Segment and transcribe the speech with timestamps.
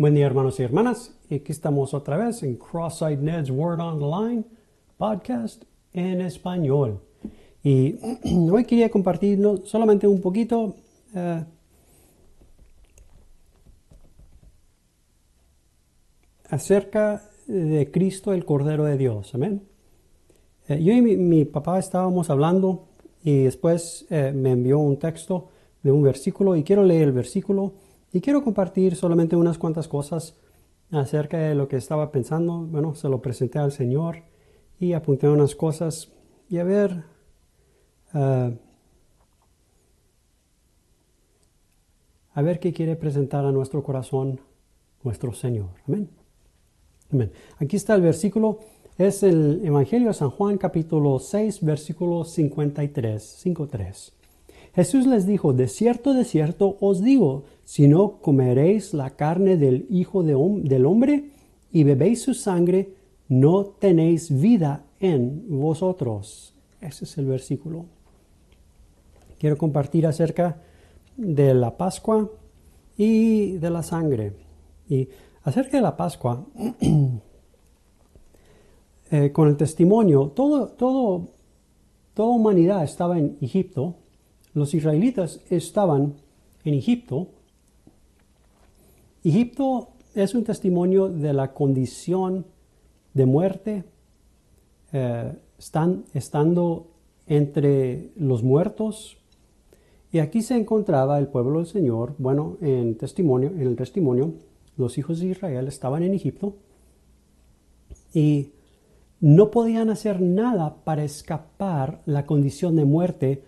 [0.00, 4.04] Buen día hermanos y hermanas, aquí estamos otra vez en Cross-Eyed Ned's Word on the
[4.04, 4.44] Line
[4.96, 7.00] podcast en español.
[7.64, 7.96] Y
[8.52, 10.76] hoy quería compartir solamente un poquito
[11.14, 11.42] uh,
[16.48, 19.34] acerca de Cristo el Cordero de Dios.
[19.34, 19.64] Amén.
[20.68, 22.84] Eh, yo y mi, papá estábamos hablando
[23.24, 25.48] y después eh, me envió un texto
[25.82, 27.72] de un versículo y quiero leer el versículo
[28.12, 30.36] y quiero compartir solamente unas cuantas cosas
[30.90, 32.60] acerca de lo que estaba pensando.
[32.60, 34.22] Bueno, se lo presenté al Señor
[34.80, 36.12] y apunté unas cosas
[36.48, 37.04] y a ver
[38.14, 38.52] uh,
[42.32, 44.40] a ver qué quiere presentar a nuestro corazón
[45.02, 45.70] nuestro Señor.
[45.86, 46.08] Amén.
[47.12, 47.32] Amén.
[47.58, 48.60] Aquí está el versículo,
[48.96, 54.17] es el Evangelio de San Juan capítulo 6, versículo 53, 53.
[54.74, 59.86] Jesús les dijo, de cierto, de cierto os digo, si no comeréis la carne del
[59.90, 61.30] Hijo del Hombre
[61.72, 62.94] y bebéis su sangre,
[63.28, 66.54] no tenéis vida en vosotros.
[66.80, 67.86] Ese es el versículo.
[69.38, 70.62] Quiero compartir acerca
[71.16, 72.30] de la Pascua
[72.96, 74.32] y de la sangre.
[74.88, 75.08] Y
[75.42, 76.44] acerca de la Pascua,
[79.10, 81.28] eh, con el testimonio, todo, todo,
[82.14, 83.96] toda humanidad estaba en Egipto,
[84.58, 86.14] los israelitas estaban
[86.64, 87.28] en Egipto.
[89.24, 92.46] Egipto es un testimonio de la condición
[93.14, 93.84] de muerte,
[94.92, 96.88] eh, están, estando
[97.26, 99.16] entre los muertos.
[100.12, 104.32] Y aquí se encontraba el pueblo del Señor, bueno, en testimonio, en el testimonio,
[104.76, 106.54] los hijos de Israel estaban en Egipto
[108.14, 108.52] y
[109.20, 113.44] no podían hacer nada para escapar la condición de muerte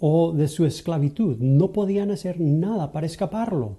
[0.00, 1.36] o de su esclavitud.
[1.38, 3.76] No podían hacer nada para escaparlo.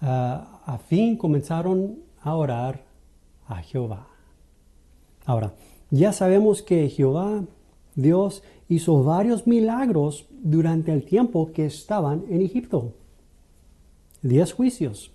[0.00, 2.84] Ah, a fin comenzaron a orar
[3.48, 4.08] a Jehová.
[5.24, 5.54] Ahora,
[5.90, 7.44] ya sabemos que Jehová,
[7.94, 12.92] Dios, hizo varios milagros durante el tiempo que estaban en Egipto.
[14.22, 15.12] Diez juicios,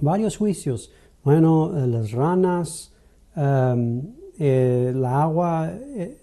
[0.00, 0.92] varios juicios.
[1.24, 2.92] Bueno, eh, las ranas,
[3.36, 4.02] em,
[4.38, 6.16] eh, la agua eh,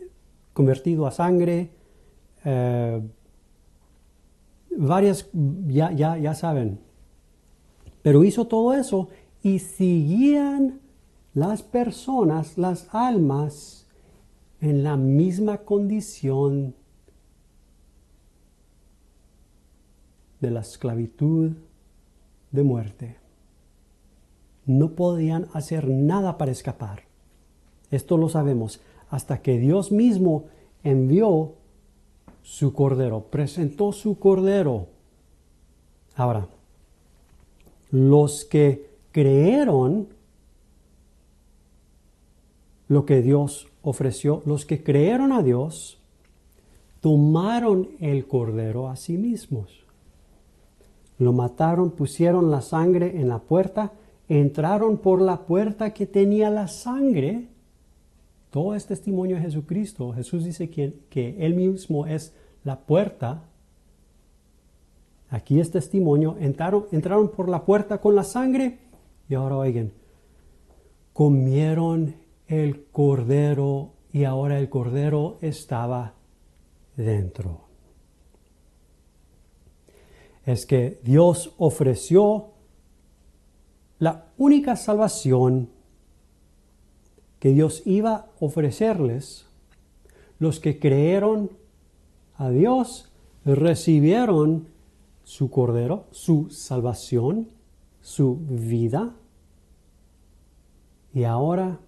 [0.53, 1.69] convertido a sangre,
[4.77, 5.29] varias,
[5.67, 6.79] ya, ya, ya saben.
[8.01, 9.09] Pero hizo todo eso
[9.43, 10.79] y seguían
[11.33, 13.87] las personas, las almas,
[14.61, 16.73] en la misma condición
[20.39, 21.51] de la esclavitud
[22.51, 23.17] de muerte.
[24.65, 27.03] No podían hacer nada para escapar.
[27.91, 30.45] Esto lo sabemos hasta que Dios mismo
[30.83, 31.53] envió
[32.47, 34.87] su cordero, presentó su cordero.
[36.15, 36.47] Ahora,
[37.91, 40.07] los que creyeron
[42.87, 45.99] lo que Dios ofreció, los que creyeron a Dios,
[47.01, 49.83] tomaron el cordero a sí mismos.
[51.19, 53.91] Lo mataron, pusieron la sangre en la puerta,
[54.29, 57.49] entraron por la puerta que tenía la sangre.
[58.49, 60.13] Todo es testimonio de Jesucristo.
[60.13, 63.43] Jesús dice que, que Él mismo es la puerta.
[65.29, 66.37] Aquí es testimonio.
[66.39, 68.79] Entraron, entraron por la puerta con la sangre
[69.29, 69.91] y ahora oigan,
[71.13, 72.15] comieron
[72.47, 76.13] el cordero y ahora el cordero estaba
[76.95, 77.67] dentro.
[80.45, 82.51] Es que Dios ofreció
[83.99, 85.69] la única salvación
[87.39, 89.45] que Dios iba a ofrecerles.
[90.39, 91.49] Los que creyeron
[92.37, 93.09] a Dios
[93.45, 94.67] recibieron
[95.23, 97.49] su cordero, su salvación,
[98.01, 99.13] su vida.
[101.13, 101.79] Y ahora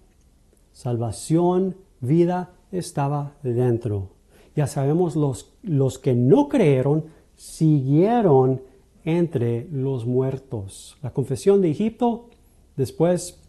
[0.72, 4.08] salvación, vida estaba dentro.
[4.56, 7.04] Ya sabemos, los, los que no creyeron
[7.36, 8.62] siguieron
[9.04, 10.96] entre los muertos.
[11.02, 12.28] La confesión de Egipto
[12.76, 13.39] después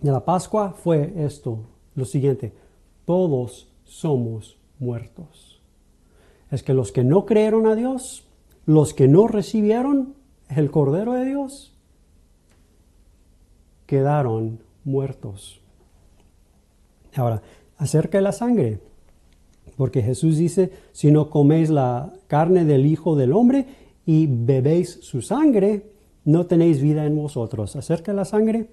[0.00, 1.60] de la Pascua fue esto,
[1.94, 2.52] lo siguiente,
[3.04, 5.60] todos somos muertos.
[6.50, 8.26] Es que los que no creyeron a Dios,
[8.64, 10.14] los que no recibieron
[10.48, 11.74] el Cordero de Dios,
[13.86, 15.60] quedaron muertos.
[17.16, 17.42] Ahora,
[17.76, 18.80] acerca de la sangre,
[19.76, 23.66] porque Jesús dice, si no coméis la carne del Hijo del Hombre
[24.06, 25.90] y bebéis su sangre,
[26.24, 27.76] no tenéis vida en vosotros.
[27.76, 28.68] Acerca de la sangre,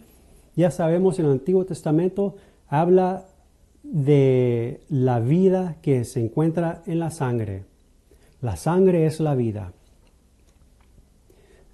[0.55, 2.35] ya sabemos en el Antiguo Testamento
[2.67, 3.25] habla
[3.83, 7.65] de la vida que se encuentra en la sangre.
[8.41, 9.73] La sangre es la vida.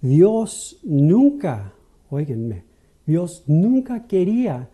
[0.02, 1.74] Dios nunca,
[2.10, 2.64] oíganme,
[3.06, 4.70] Dios nunca quería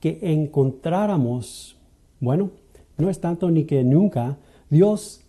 [0.00, 1.76] que encontráramos,
[2.20, 2.50] bueno,
[2.96, 4.38] no es tanto ni que nunca,
[4.70, 5.22] Dios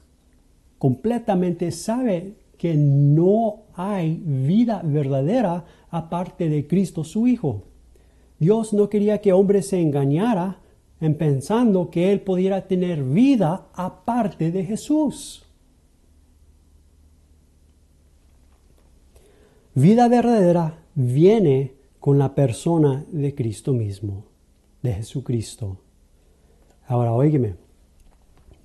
[0.78, 7.64] completamente sabe que no hay vida verdadera aparte de Cristo su Hijo.
[8.40, 10.58] Dios no quería que hombre se engañara
[11.00, 15.46] en pensando que él pudiera tener vida aparte de Jesús.
[19.76, 24.26] Vida verdadera viene con la persona de Cristo mismo,
[24.82, 25.78] de Jesucristo.
[26.88, 27.56] Ahora, óigeme,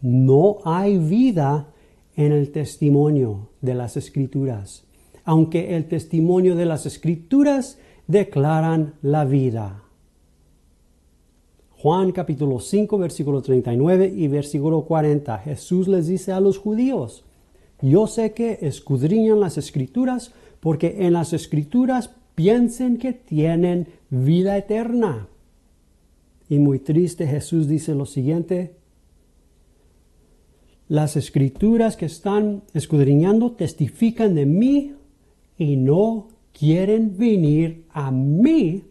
[0.01, 1.69] no hay vida
[2.17, 4.86] en el testimonio de las escrituras,
[5.27, 9.83] aunque el testimonio de las escrituras declaran la vida.
[11.77, 15.37] Juan capítulo 5, versículo 39 y versículo 40.
[15.39, 17.25] Jesús les dice a los judíos,
[17.83, 25.27] yo sé que escudriñan las escrituras porque en las escrituras piensen que tienen vida eterna.
[26.49, 28.77] Y muy triste Jesús dice lo siguiente,
[30.89, 34.95] las escrituras que están escudriñando testifican de mí
[35.59, 38.85] y no quieren venir a mí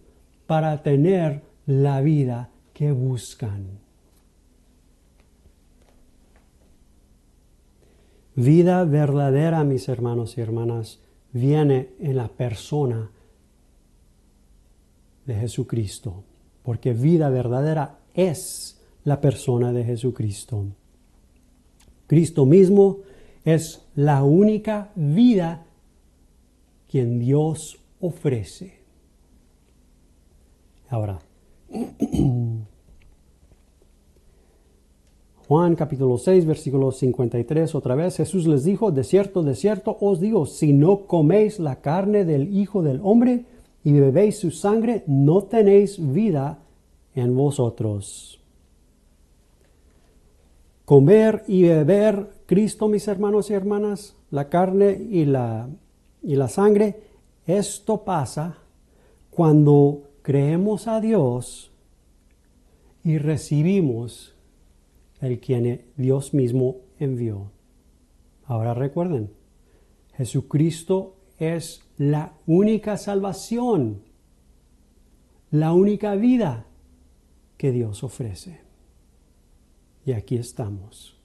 [0.45, 3.79] para tener la vida que buscan.
[8.35, 10.99] Vida verdadera, mis hermanos y hermanas,
[11.31, 13.09] viene en la persona
[15.25, 16.23] de Jesucristo,
[16.63, 20.65] porque vida verdadera es la persona de Jesucristo.
[22.07, 22.99] Cristo mismo
[23.43, 25.65] es la única vida
[26.89, 28.79] quien Dios ofrece.
[30.89, 31.19] Ahora,
[35.47, 40.19] Juan capítulo 6, versículo 53, otra vez Jesús les dijo, de cierto, de cierto os
[40.19, 43.45] digo, si no coméis la carne del Hijo del Hombre
[43.83, 46.63] y bebéis su sangre, no tenéis vida
[47.13, 48.41] en vosotros.
[50.85, 55.69] Comer y beber Cristo, mis hermanos y hermanas, la carne y la,
[56.25, 56.99] y la sangre,
[57.45, 58.57] esto pasa
[59.29, 61.71] cuando creemos a Dios
[63.03, 64.35] y recibimos
[65.21, 67.51] el quien Dios mismo envió.
[68.45, 69.31] Ahora recuerden,
[70.17, 74.01] Jesucristo es la única salvación,
[75.51, 76.65] la única vida
[77.57, 78.61] que Dios ofrece.
[80.07, 81.15] Y aquí estamos.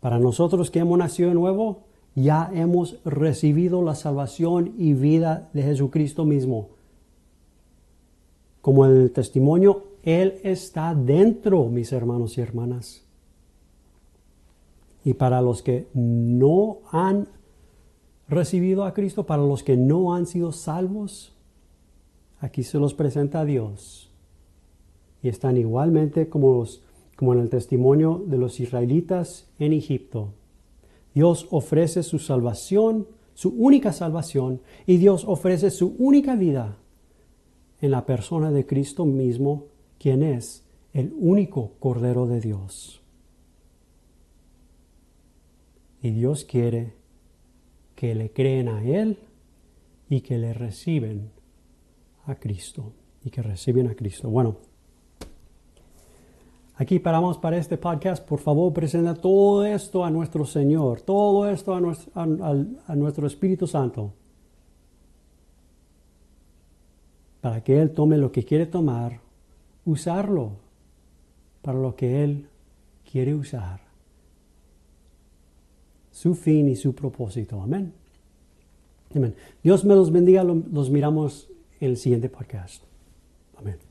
[0.00, 1.84] Para nosotros que hemos nacido de nuevo,
[2.16, 6.70] ya hemos recibido la salvación y vida de Jesucristo mismo.
[8.62, 13.04] Como en el testimonio, Él está dentro, mis hermanos y hermanas.
[15.04, 17.28] Y para los que no han
[18.28, 21.34] recibido a Cristo, para los que no han sido salvos,
[22.40, 24.10] aquí se los presenta a Dios.
[25.22, 26.64] Y están igualmente como,
[27.14, 30.32] como en el testimonio de los israelitas en Egipto.
[31.16, 36.76] Dios ofrece su salvación, su única salvación, y Dios ofrece su única vida
[37.80, 39.64] en la persona de Cristo mismo,
[39.98, 43.00] quien es el único Cordero de Dios.
[46.02, 46.92] Y Dios quiere
[47.94, 49.18] que le creen a Él
[50.10, 51.30] y que le reciben
[52.26, 52.92] a Cristo.
[53.24, 54.28] Y que reciben a Cristo.
[54.28, 54.58] Bueno,
[56.76, 58.24] aquí paramos para este podcast.
[58.24, 64.12] Por favor, presenta todo esto a nuestro Señor, todo esto a nuestro, Espíritu Santo.
[67.40, 69.20] Para que Él tome lo que quiere tomar,
[69.84, 70.52] usarlo
[71.62, 72.48] para lo que Él
[73.10, 73.80] quiere usar
[76.16, 77.60] su fin y su propósito.
[77.60, 77.92] Amén.
[79.14, 79.34] Amén.
[79.62, 80.44] Dios me los bendiga.
[80.44, 82.82] Los miramos en el siguiente podcast.
[83.58, 83.85] Amén.